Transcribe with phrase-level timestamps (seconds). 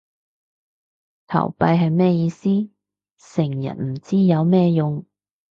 [1.27, 2.49] 投幣係咩意思？
[3.19, 5.05] 成日唔知有咩用